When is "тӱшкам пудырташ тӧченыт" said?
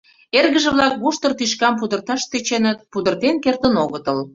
1.39-2.79